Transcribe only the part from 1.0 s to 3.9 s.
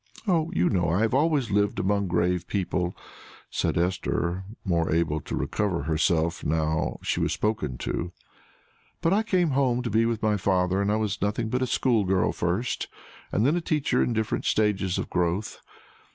have always lived among grave people," said